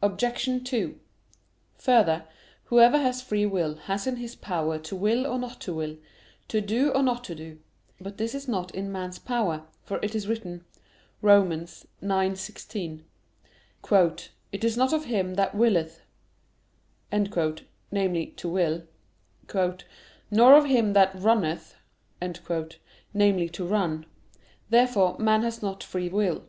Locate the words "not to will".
5.40-5.96